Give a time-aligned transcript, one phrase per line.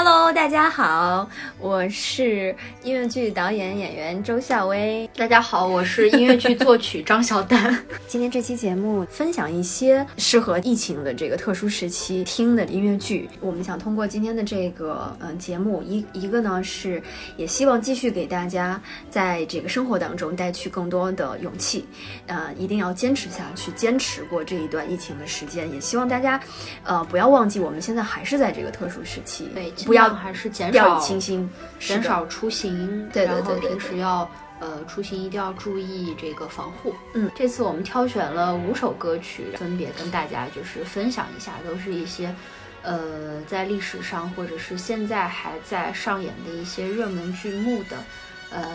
[0.00, 2.54] Hello，大家好，我是
[2.84, 5.07] 音乐剧导演演员周笑薇。
[5.18, 7.76] 大家好，我是音乐剧作曲张小丹。
[8.06, 13.28] 今天这期节目分享一些适合疫情的这个特殊时期听的音乐剧。
[13.40, 17.02] 我们想通过今天的这个嗯节目，一一个呢是
[17.36, 18.80] 也希望继续给大家
[19.10, 21.84] 在这个生活当中带去更多的勇气，
[22.28, 25.68] 呃，一定要坚持下去，坚持过这一段疫情的时间。
[25.74, 26.40] 也希望大家，
[26.84, 29.48] 呃，不要忘记我们现在还是在这个特殊时期。
[29.52, 29.72] 对。
[29.84, 34.30] 不要还是减少掉以轻心，减少出行，对对对，平时要
[34.60, 36.94] 呃出行一定要注意这个防护。
[37.14, 42.34] 嗯，这次我们挑选了五首歌曲，分别跟大家就是分享一下，都是一些
[42.82, 47.96] 呃在历史上或者是现在还在上演的一些热门剧目的
[48.50, 48.66] 呃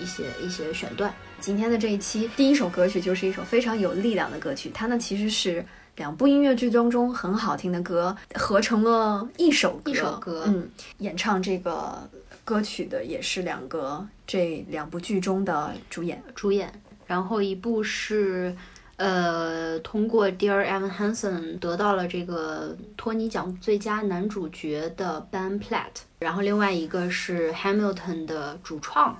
[0.00, 1.12] 一些一些选段。
[1.40, 5.64] 今天的这一期第一首歌曲就是一首非常有力量的歌曲，它呢其实是。
[5.96, 10.66] 两部音乐剧当中很好听的歌合成了一首歌，一首歌，嗯，
[11.00, 12.08] 演唱这个
[12.46, 14.02] 歌曲的也是两个
[14.32, 16.72] 这两部剧中的主演，主演。
[17.06, 18.56] 然后一部是，
[18.96, 29.14] 呃，通过 Dear Evan Hansen 得到了这个托尼奖最佳男主角的 Ben Platt，然后另外一个是 Hamilton 的主创。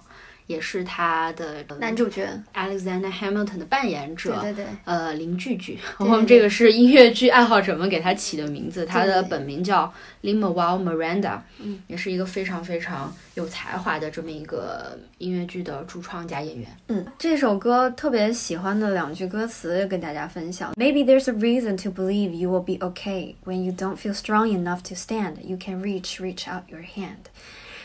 [0.47, 16.69] 也是他的男主角 Alexander Hamilton 的扮演者，对对对，呃，林句句，我们这个是音乐剧爱好者们给他起的名字，他的本名叫 Lin-Manuel Miranda，嗯，也是一个非常非常有才华的这么一个音乐剧的主创加演员。
[16.89, 24.83] 嗯，这首歌特别喜欢的两句歌词跟大家分享：Maybe there's a reason to believe you will be okay when you don't feel strong enough
[24.89, 25.37] to stand.
[25.43, 27.31] You can reach, reach out your hand.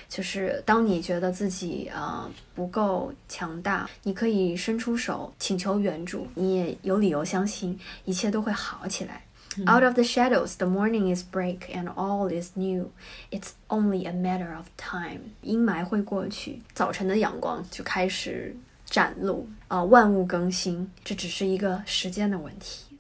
[0.09, 9.25] 就是当你觉得自己呃不够强大，你可以伸出手请求援助，你也有理由相信一切都会好起来。
[9.67, 12.91] Out of the shadows, the morning is break and all is new.
[13.31, 15.35] It's only a matter of time.
[15.43, 18.57] 阴霾会过去，早晨的阳光就开始
[18.87, 22.97] 展露啊，万物更新，这只是一个时间的问题。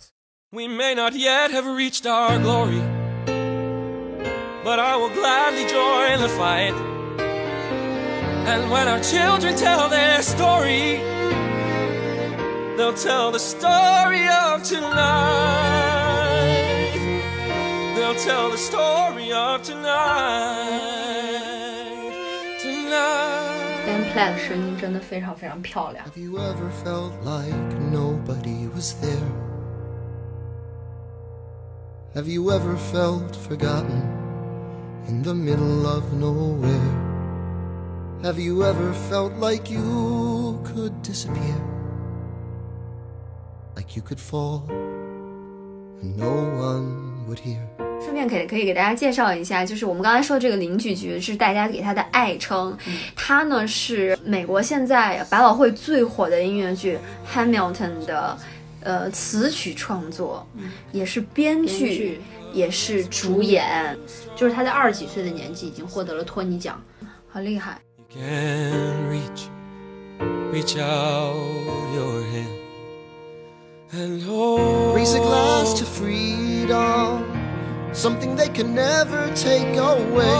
[0.50, 2.82] We may not yet have reached our glory,
[4.62, 6.75] but I will gladly join the fight.
[8.47, 11.00] And when our children tell their story,
[12.76, 16.12] they'll tell the story of tonight.
[17.94, 20.82] They'll tell the story of tonight.
[22.60, 23.87] Tonight.
[23.87, 26.04] Ben Platt 的声音真的非常非常漂亮。
[26.04, 27.54] Have you ever felt like
[27.91, 29.53] nobody was there?
[32.15, 34.03] Have you ever felt forgotten
[35.09, 37.06] in the middle of nowhere?
[38.23, 41.55] Have you ever felt like you could disappear?
[43.75, 44.63] Like you could fall
[46.01, 47.61] and no one would hear?
[48.01, 52.75] 顺便可以可以给大家介绍一下，就是我们刚才说的这个林菊菊是大家给她的爱称，
[53.16, 56.97] 她呢是美国现在百老汇最火的音乐剧
[57.35, 58.38] 《Hamilton》的
[58.81, 60.45] 呃词曲创作，
[60.91, 62.19] 也是编剧，
[62.51, 63.95] 也是主演，
[64.35, 66.81] 就是她在二十几岁的年纪已经获得了托尼奖，
[67.29, 67.79] 好厉害。
[68.09, 69.50] Can reach,
[70.53, 71.35] reach out
[71.94, 72.59] your hand
[73.91, 74.95] and hold.
[74.95, 77.25] Raise a glass to freedom,
[77.94, 80.35] something they can never take away.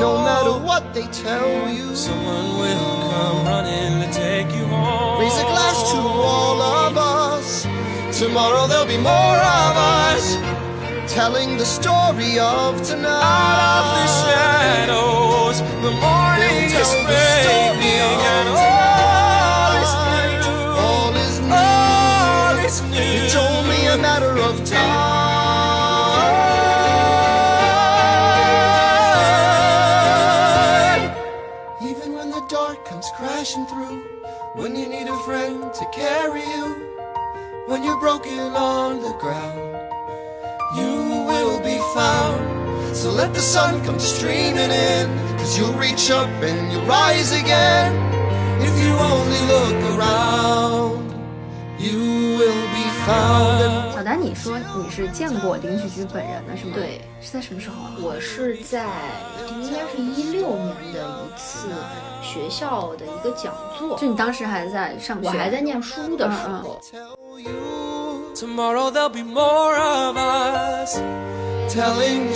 [0.00, 5.20] No oh, matter what they tell you, someone will come running to take you home.
[5.20, 7.66] Raise a glass to all of us.
[8.18, 10.36] Tomorrow there'll be more of us
[11.12, 13.69] telling the story of tonight.
[33.70, 34.02] Through,
[34.54, 36.66] when you need a friend to carry you,
[37.66, 39.70] when you're broken on the ground
[40.74, 42.96] you will be found.
[42.96, 45.06] So let the sun come streaming in,
[45.38, 47.92] cause you'll reach up and you'll rise again.
[48.62, 51.10] If you only look around,
[51.78, 52.69] you will
[53.92, 56.72] 小丹，你说你是见过林菊菊本人的是吗？
[56.74, 57.92] 对，是在什么时候啊？
[58.00, 58.86] 我是在
[59.48, 61.68] 应该是一六年的一次
[62.22, 66.80] 学校的一个讲座，就你当时还在上学，我还在念书的时候。
[68.34, 70.98] Tomorrow there'll be more of us
[71.68, 72.28] telling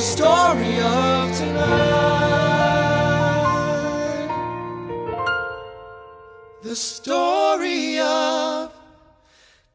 [6.62, 8.63] the story of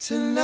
[0.02, 0.40] Tonight、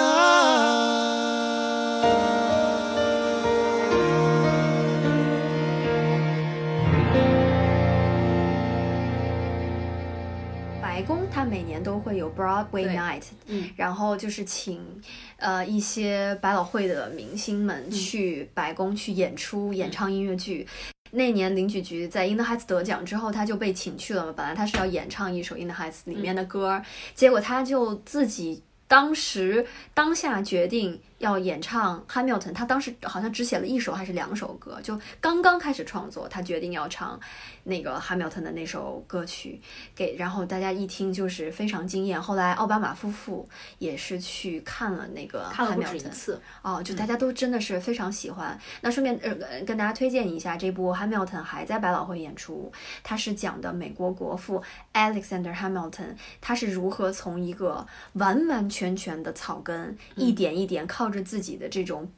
[10.82, 15.02] 白宫它每年都会有 Broadway Night，、嗯、然后就是请
[15.38, 20.68] 呃一些百老汇的明星们去白宫去演出、演唱音乐剧。
[21.12, 24.34] 那年林举菊在《In the Heights》得奖之后，他就被请去了嘛。
[24.36, 26.84] 本来他是要演唱一首《In the Heights》里面的歌，
[27.16, 28.62] 结果他就自己。
[28.88, 37.20] 当时当下决定要演唱《Hamilton》，他当时好像只写了一首还是两首歌，就刚刚开始创作，他决定要唱
[37.64, 39.62] 那个《Hamilton》的那首歌曲，
[39.96, 42.22] 给然后大家一听就是非常惊艳。
[42.22, 43.48] 后来奥巴马夫妇
[43.80, 46.08] 也是去看了那个《看了不止一 Hamilton》。
[46.12, 46.42] 次。
[46.62, 48.60] 哦，就大家都真的是非常喜欢。
[48.82, 52.72] 那顺便呃跟大家推荐一下，这部《Hamilton》还在百老汇演出。
[53.04, 54.62] 它是讲的美国国父
[54.94, 62.12] Alexander Hamilton，他是如何从一个完完全全的草根，一点一点靠着自己的这种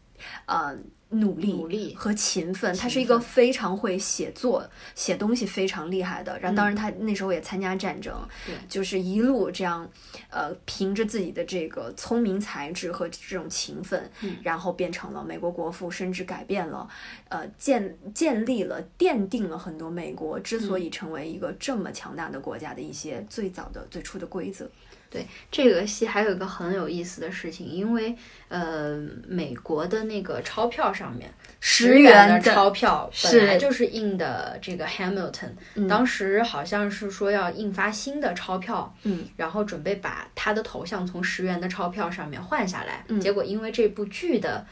[0.46, 0.76] 呃
[1.10, 6.38] 努力、努力和勤奋，他是一个非常会写作、写东西非常厉害的。
[6.40, 8.14] 然后，当然他那时候也参加战争，
[8.46, 9.90] 对就是一路这样，
[10.30, 14.12] 呃，凭着自己的这个聪明才智和这种勤奋，
[14.44, 16.86] 然后变成了美国国父，甚至改变了，
[17.30, 24.70] 呃，建建立了、奠定了很多美国之所以成为一个这么强大的国家的一些最早的、最初的规则。
[25.10, 28.16] 对这个戏还有一个很有意思的事情，因为
[28.50, 44.66] 呃，美国的那个钞票上面，十元元的钞票本来就是印的这个 Hamilton，、当时好像是说要印发新的钞票，嗯，然后准备把他的头像从十元的钞票上面换下来，嗯结果因为这部剧的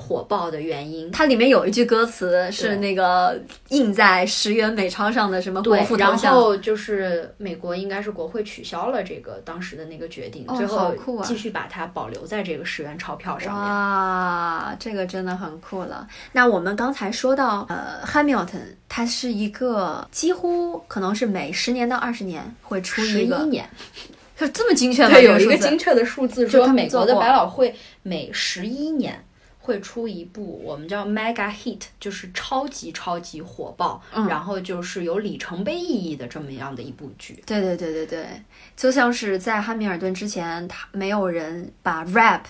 [0.00, 3.36] 火爆的原因，它里面有一句歌词是那个
[3.70, 13.62] 印在十元美钞上的什么国对父，头然，后就是美国应该是国会取消了这个当时的那个决定，哦最后继续把它保留在这个十元钞票上面。
[13.62, 16.06] 哇，这个真的很酷了。
[16.30, 23.68] 那我们刚才说到，呃，Hamilton，它是一个几乎可能是每十年到二十年会出十一一个，年，
[24.38, 25.18] 就这么精确吗？
[25.18, 27.74] 有一个精确的数字，说美国的百老汇
[28.04, 29.20] 每十一年
[29.68, 37.42] 会出一部我们叫 mega hit，就是超级超级火爆，嗯然后就是有里程碑意义的这么样的一部剧。
[37.44, 38.26] 对对对对对，
[38.74, 42.44] 就像是在汉密尔顿之前，他没有人把 rap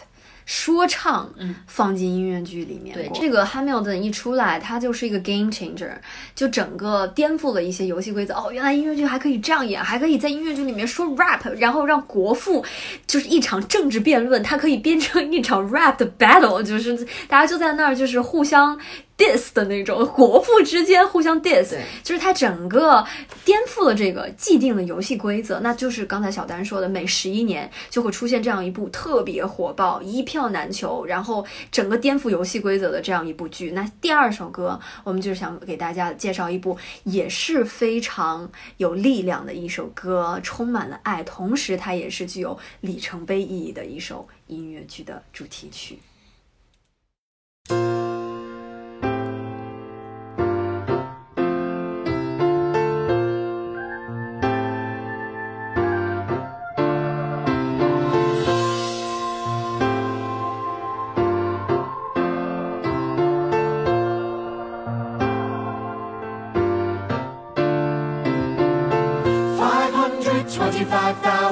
[0.48, 3.18] 说唱嗯放进音乐剧里面对过。
[3.20, 5.92] 这个 Hamilton 一出来，它就是一个 game changer，
[6.34, 8.32] 就整个颠覆了一些游戏规则。
[8.32, 12.64] 哦，原来音乐剧还可以这样演，还可以在音乐剧里面说 rap，然后让国父
[13.06, 16.96] 就是一场政治辩论，它可以编成一场 rap 的 battle，就是
[17.28, 18.80] 大家就在那儿就是互相
[19.18, 23.04] diss 的那种，国父之间互相 diss，就是它整个
[23.44, 33.72] 颠覆了这个既定的游戏规则，那就是刚才小丹说的，每十一年就会出现这样一部特别火爆、一票难求，然后整个颠覆游戏规则的这样一部剧。
[33.72, 45.98] 那第二首歌，我们就是想给大家介绍一部也是非常有力量的一首歌，充满了爱，同时它也是具有里程碑意义的一首音乐剧的主题曲。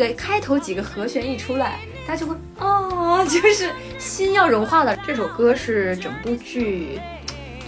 [0.08, 4.96] 个开头几个和弦一出来，大家就会哦， 就是心要融化了。
[5.06, 7.00] 这首歌是整部剧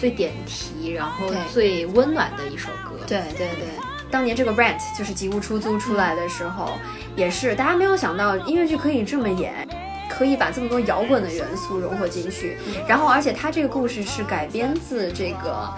[0.01, 2.97] 最点题，然后最温暖的一首歌。
[3.07, 3.69] 对对对，
[4.11, 6.73] 当年这个 Rent 就是吉屋出租出来的时候，
[7.17, 9.53] 也是大家没有想到音乐剧可以这么演。
[10.07, 15.69] 可以把这么多摇滚的元素融合进去，然后而且它这个故事是改编自这个，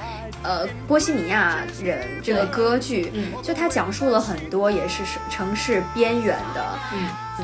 [0.46, 3.12] 呃，波西米亚人这个歌剧，
[3.42, 6.64] 就它讲述了很多也是城市边缘的，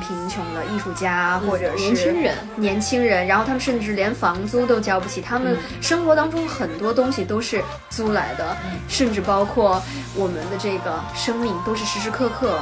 [0.00, 8.56] 贫穷的艺术家或者是年轻人，年轻人，然后他们甚至连房租都交不起，他们生活当中很多东西都是租来的，
[8.86, 9.82] 甚至包括
[10.14, 12.56] 我们的这个生命都是时时刻刻，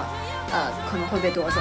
[0.52, 1.56] 呃，可能会被夺走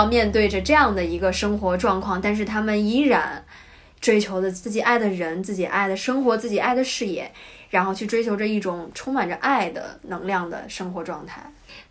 [0.00, 3.44] 要面对着这样的一个生活状况，但是他们依然
[4.00, 7.30] 追求着自己爱的人、自己爱的生活、自己爱的事业，
[7.68, 11.42] 然后去追求着一种充满着爱的能量的生活状态。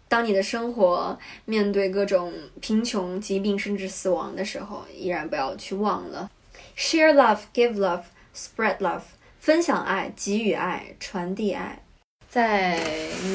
[0.07, 6.31] 当你的生活面对各种贫穷、疾病甚至死亡的时候，依然不要去忘了
[6.75, 8.01] share love, give love,
[8.35, 9.03] spread love，
[9.39, 11.83] 分享爱、给予爱、传递爱。
[12.27, 12.79] 在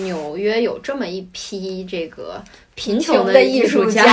[0.03, 2.43] 纽约有这么一批这个。
[2.75, 4.05] 贫穷的艺术家，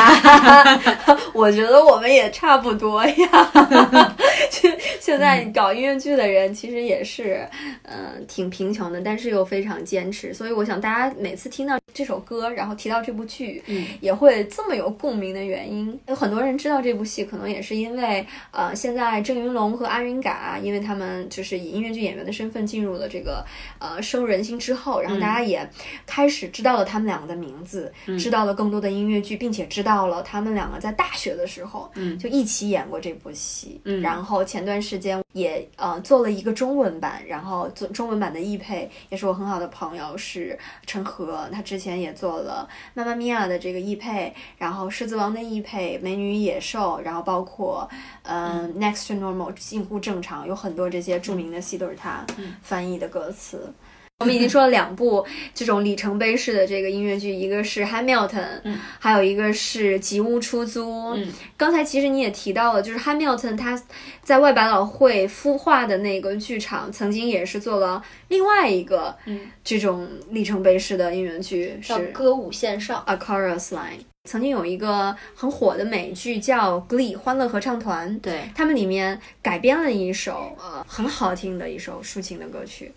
[1.33, 4.15] 我觉得我们也差不多呀。
[4.51, 7.47] 现现在搞音乐剧的人其实也是，
[7.83, 10.33] 嗯，挺贫穷的，但是又非常坚持。
[10.33, 15.99] 所以我想大家每次听到这首歌，然后提到这部剧，嗯，也会这么有共鸣的原因。
[16.07, 23.43] 有很多人知道这部戏，可能也是因为，呃，现在郑云龙和阿云嘎，因为他们就是以音乐剧演员的身份进入了这个
[23.79, 25.67] 呃深入人心之后，然后大家也
[26.05, 28.50] 开始知道了他们两个的名字，知道了。
[28.53, 47.89] 更多的音乐剧，并且知道了他们两个在大学的时候，嗯，就一起演过这部戏，嗯，然后前段时间也呃做了一个中文版，然后做中文版的译配，也是我很好的朋友是陈和，他之前也做了《妈妈咪呀》的这个译配，然后《狮子王》的译配，《美女与野兽》，然后包括
[48.23, 52.25] 嗯《Next to Normal》近乎正常，有很多这些著名的戏都是他
[52.61, 53.73] 翻译的歌词。
[54.21, 58.27] 我们已经说了两部这种里程碑式的这个音乐剧，一个是《Hamilton》，
[58.63, 60.83] 嗯，还有一个是《吉屋出租》。
[61.15, 63.81] 嗯，刚才其实你也提到了，就是《Hamilton》它
[64.21, 69.15] 在外百老汇孵化的那个剧场，曾经也是做了另外一个
[69.63, 74.05] 这种里程碑式的音乐剧，是《歌舞线上》（A Chorus Line）。
[74.29, 82.91] 曾经有一个很火的美剧叫《Glee》欢乐合唱团，对他们里面改编了一首呃很好听的一首抒情的歌曲。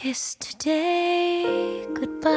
[0.00, 2.30] Kiss today goodbye.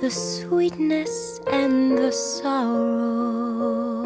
[0.00, 4.02] The sweetness and the sorrow.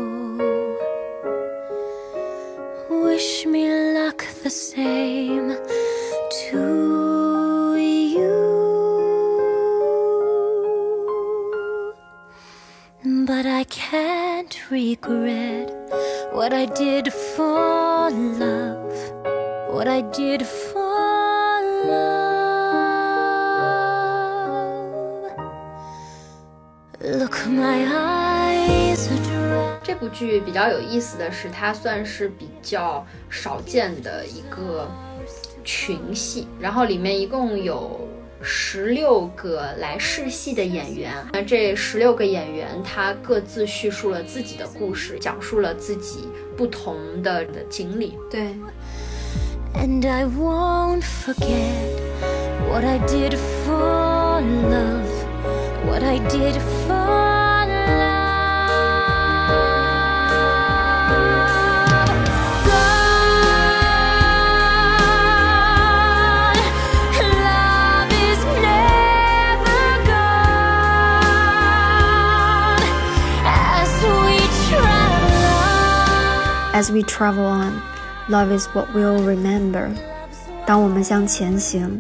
[2.91, 5.57] Wish me luck the same
[6.43, 8.37] to you.
[13.25, 15.73] But I can't regret
[16.33, 18.88] what I did for love
[19.79, 20.83] what I did for
[21.87, 22.19] love.
[27.01, 29.79] Look, my eyes are dry.
[29.85, 34.91] 这部剧比较有意思的是，它算是比较少见的一个
[35.63, 38.01] 群戏，然后里面一共有
[38.43, 41.13] 十六个来试戏的演员。
[41.33, 48.19] 那这十六个演员，他各自叙述了自己的故事，讲述了自己不同的的经历。
[48.29, 48.57] 对。
[49.75, 52.01] And I won't forget
[52.69, 55.11] what I did for love,
[55.87, 56.55] what I did
[56.87, 58.19] for love.
[62.67, 63.79] Gone,
[67.45, 70.79] love is never gone
[76.75, 77.98] as we travel on.
[78.28, 78.48] As we travel on.
[78.48, 79.90] Love is what we'll remember。
[80.66, 82.00] 当我们向前行，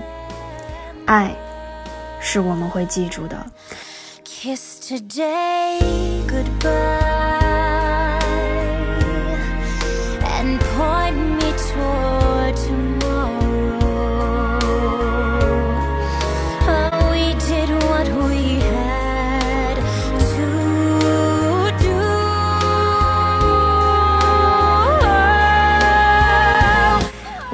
[1.05, 1.35] 爱
[2.21, 3.45] 是我们会记住的。
[4.23, 5.79] Kiss today
[6.27, 7.26] goodbye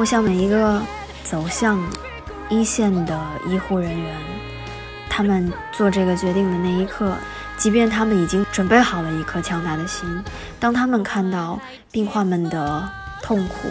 [0.05, 0.83] 我想每一个
[1.23, 1.83] 走向
[2.51, 4.15] 一线的医护人员，
[5.09, 7.17] 他们做这个决定的那一刻，
[7.57, 10.07] 即便他们已经准备好了一颗强大的心，
[10.61, 11.59] 当他们看到
[11.91, 12.87] 病患们的
[13.23, 13.71] 痛苦，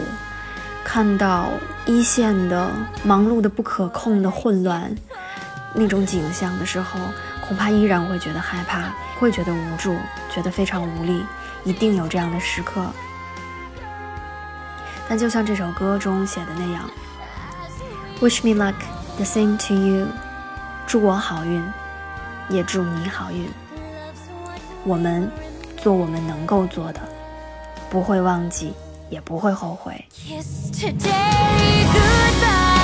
[0.82, 1.50] 看到
[1.86, 2.68] 一线的
[3.04, 4.92] 忙碌的不可控的混乱
[5.72, 6.98] 那种景象的时候，
[7.46, 9.96] 恐怕依然会觉得害怕，会觉得无助，
[10.34, 11.24] 觉得非常无力。
[11.62, 12.84] 一定有这样的时刻。
[15.16, 16.90] 就像这首歌中写的那样
[18.20, 18.74] ，Wish me luck,
[19.16, 20.06] the same to you，
[20.86, 21.62] 祝我好运，
[22.48, 23.48] 也祝你好运。
[24.84, 25.30] 我们
[25.76, 27.00] 做我们能够做的，
[27.88, 28.74] 不会忘记，
[29.08, 30.04] 也不会后悔。
[30.12, 32.74] Kiss today goodbye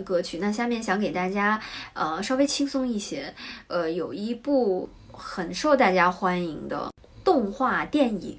[0.00, 1.60] 的歌曲，那下面想给大家
[1.92, 3.34] 呃稍微轻松一些，
[3.68, 6.90] 呃有一部很受大家欢迎的
[7.22, 8.38] 动画电影。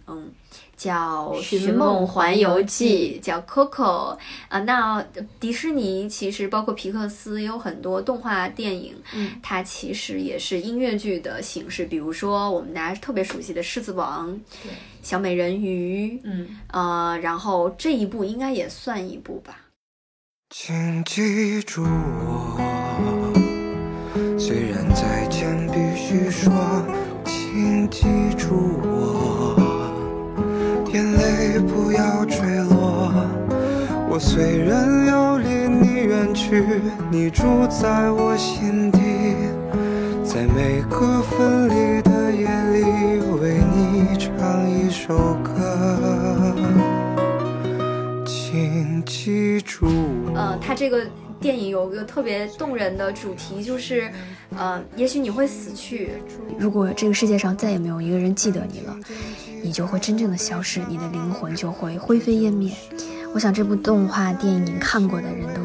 [0.76, 4.18] 叫《寻寻梦梦环游记记》，叫 Coco
[4.50, 5.00] 啊、那
[5.40, 14.34] 迪士尼其实包括皮克斯有很多动画电影，嗯它其实也是音乐剧的形式，比如说我们大家特别熟悉的《狮子王》、
[15.04, 19.60] 小美人鱼，嗯，呃，然后这一部应该也算一部吧。
[20.54, 22.58] 请记住我，
[24.38, 26.52] 虽然再见必须说，
[27.24, 28.02] 请记
[28.38, 29.56] 住我，
[30.94, 32.38] 眼泪不要坠
[32.70, 33.14] 落。
[34.10, 36.66] 我虽然要离你远去，
[37.10, 39.00] 你住在我心底，
[40.22, 42.84] 在每个分离的夜里，
[43.40, 46.54] 为你唱一首歌，
[49.06, 49.88] 请记住。
[50.36, 51.06] 呃，他这个
[51.40, 54.12] 电影有一个特别动人的主题，就是，
[54.58, 56.12] 呃，也许你会死去，
[56.58, 58.96] 如果这个世界上再也没有一个人记得你了，
[59.64, 62.72] 你就会真正的消失，你的灵魂就会灰飞烟灭。
[63.34, 65.62] 我想这部动画电影看过的人都，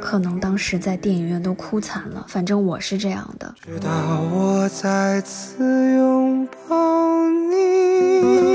[0.00, 3.54] 可能当时在电影院都哭惨了，反正我是这样的。
[3.66, 3.90] 直到
[4.32, 5.64] 我再次
[5.96, 8.51] 拥抱你，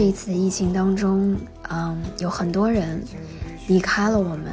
[0.00, 1.36] 这一次疫情当中，
[1.68, 3.04] 嗯，有很多人
[3.66, 4.44] 离开了我们，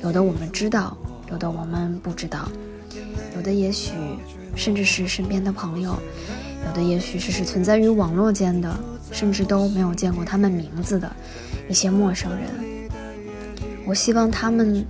[0.00, 0.96] 有的我们知道，
[1.30, 2.48] 有的我们不知道，
[3.36, 3.92] 有的也许
[4.56, 5.96] 甚至是身边的朋友，
[6.66, 8.76] 有的也许只是存在于网络间的，
[9.12, 11.08] 甚至都没有见过他们名字的
[11.68, 12.90] 一些陌生人。
[13.86, 14.84] 我希望他们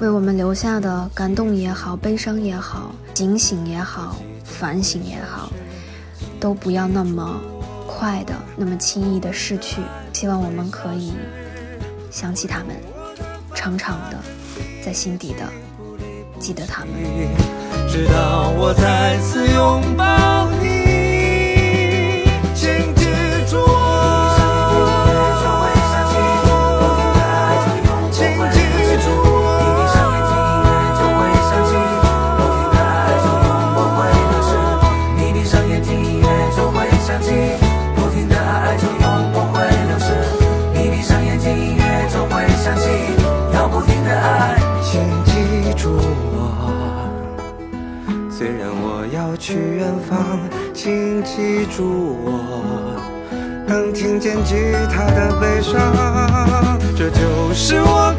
[0.00, 5.52] 为我们留下的感动也好，悲伤也好，警醒也好，反省也好，
[6.40, 7.40] 都不要那么
[7.86, 9.80] 快的、那么轻易的逝去。
[10.12, 11.12] 希望我们可以
[12.10, 12.76] 想起他们，
[13.54, 14.18] 长长的
[14.84, 15.48] 在心底的
[16.38, 16.92] 记得他们。
[17.88, 20.75] 直到我再次拥抱你，
[51.74, 52.96] 住我，
[53.66, 54.54] 能听见吉
[54.90, 58.14] 他的悲伤，这就是我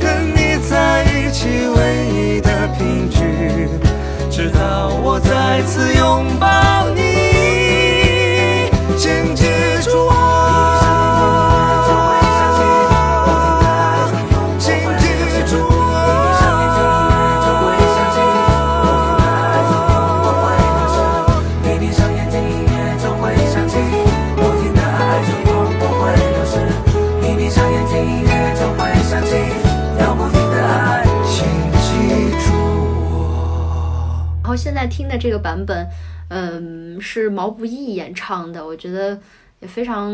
[35.07, 35.87] 听的这个版本，
[36.29, 39.17] 嗯，是毛不易演唱的，我觉得
[39.61, 40.11] 也非常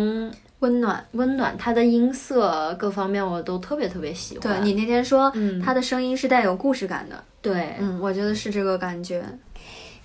[0.59, 1.03] 温暖。
[1.13, 4.41] 温暖，他的音色各方面我都特别特别喜欢。
[4.41, 7.23] 对你那天说，嗯他的声音是带有故事感的。
[7.41, 9.23] 对，嗯，我觉得是这个感觉。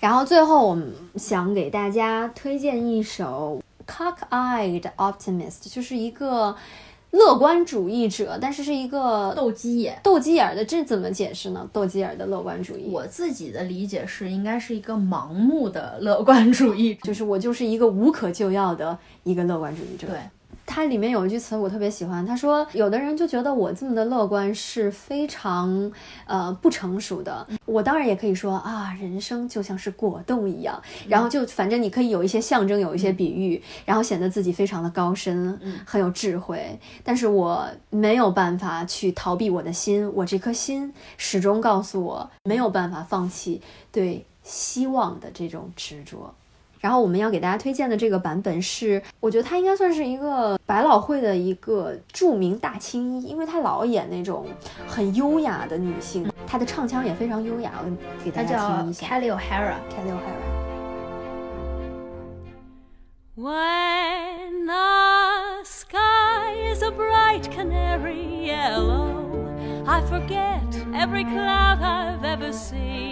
[0.01, 3.61] 然后最后，我们想给大家推荐一首
[3.93, 6.55] 《Cockeyed Optimist》，就是一个
[7.11, 9.99] 乐观主义者，但是是一个斗鸡眼。
[10.03, 10.65] 斗鸡眼儿的。
[10.65, 11.69] 这怎么解释呢？
[11.73, 16.95] 斗鸡眼儿的乐观主义，我自己的理解是，应该是一个盲目的乐观主义。
[17.03, 20.07] 就是我就是一个无可救药的一个乐观主义者。
[20.07, 20.19] 对，
[20.71, 25.91] 它里面有一句词我特别喜欢，他说有的人就觉得我这么的乐观是非常
[26.27, 27.45] 呃不成熟的。
[27.65, 36.79] 我当然也可以说啊，人生就像是果冻一样，然后就反正你可以有一些象征，有一些比喻，然后显得自己非常的高深，很有智慧。
[37.03, 46.35] 但是我没有办法去逃避我的心，我这颗心始终告诉我没有办法放弃对希望的这种执着。
[46.81, 54.47] 然后我们要给大家推荐的这个版本是，我觉得她应该算是一个百老汇的一个著名大青衣，因为她老演那种
[54.87, 59.07] 很优雅的女性，她的唱腔也非常优雅，我给大家听一下。
[59.07, 59.77] Kelly O'Hara。
[59.91, 60.59] Kelly O'Hara。
[63.37, 69.31] When the sky is a bright canary yellow,
[69.87, 73.08] I forget every cloud I've ever seen.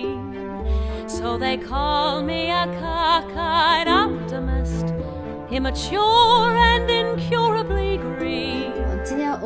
[1.26, 4.94] So they call me a cockeyed optimist,
[5.50, 8.75] immature and incurably green.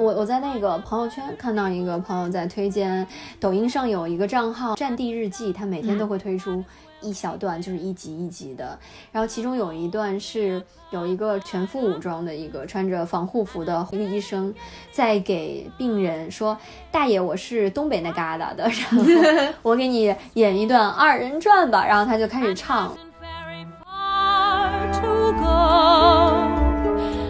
[0.01, 3.07] 我我在那个朋友圈看到一个朋友在推荐，
[3.39, 6.65] 抖音上有一个账号“战地日记”，他每天都会推出
[7.03, 8.79] 一小段，就是一集一集的。
[9.13, 14.55] 然后其中有一段是有一个全副武装的一个穿着防护服的一个医生，
[14.91, 16.57] 在给病人说
[16.91, 19.05] ：“大爷，我是东北那旮瘩的，然后
[19.61, 22.97] 我给你演一段二人转吧。”然后他就开始唱。
[23.21, 26.49] very far to go.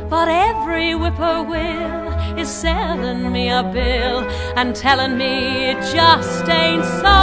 [0.08, 4.20] But every whippoorwill is selling me a bill
[4.56, 7.18] and telling me it just ain't so.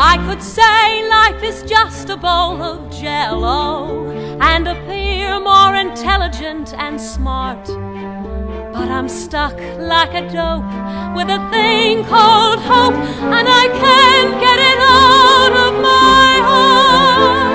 [0.00, 7.00] I could say life is just a bowl of jello and appear more intelligent and
[7.00, 7.66] smart.
[8.72, 14.58] But I'm stuck like a dope with a thing called hope, and I can't get
[14.72, 17.47] it out of my heart.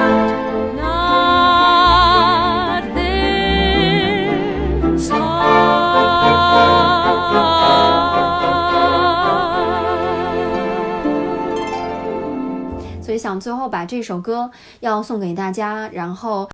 [13.33, 16.47] 想最后把这首歌要送给大家，然后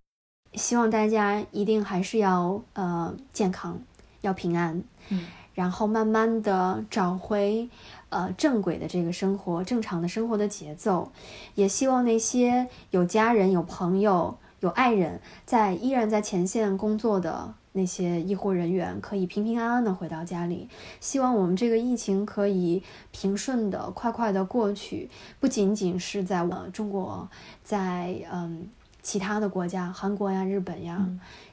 [0.54, 3.78] 希望大家一定还是要呃健康，
[4.22, 7.68] 要平安，嗯，然后慢慢的找回
[8.08, 11.12] 呃正轨的这个生活，正常的生活的节奏。
[11.54, 17.54] 也希望那些有家人、有朋友、有爱人在依然在前线工作的。
[17.80, 20.68] 那些医护人员可以平平安安的回到家里，
[21.00, 27.30] 希望我们这个疫情可以平顺的、快快的过去，不仅仅是在呃中国，
[27.64, 28.68] 在嗯
[29.02, 31.08] 其他的国家，韩国呀、日本呀，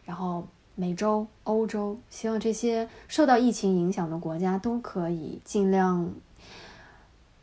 [0.04, 6.10] 然后美洲、欧洲，希望这些受到疫情影响的国家都可以尽量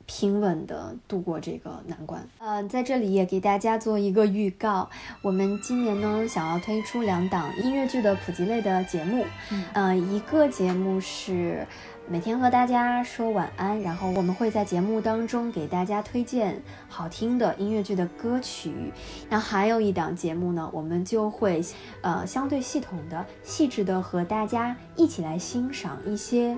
[0.06, 2.28] 平稳的度过这个难关。
[2.40, 4.90] 呃，在这里也给大家做一个预告，
[5.22, 11.66] 我们今年呢想要推出两档音乐剧的普及类的节目，嗯呃，一个节目是。
[12.06, 18.92] 每天和大家说晚安，然后我们会在节目当中给大家推荐好听的音乐剧的歌曲。
[19.30, 21.64] 那还有一档节目呢，我们就会
[22.02, 26.58] 呃相对系统的、细致的和大家一起来欣赏一些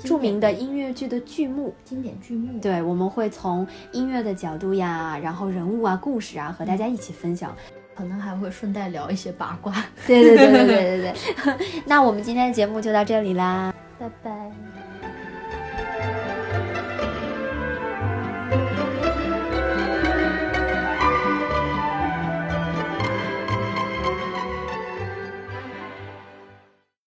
[0.00, 1.74] 著名的音乐剧的剧目。
[1.84, 2.58] 经典剧目。
[2.60, 7.54] 对，我们会从音乐的角度呀，然后人物啊、故事啊，和大家一起分享。
[7.94, 9.72] 可能还会顺带聊一些八卦。
[10.06, 11.66] 对对对对对对对。
[11.84, 14.50] 那我们今天的节目就到这里啦，拜拜。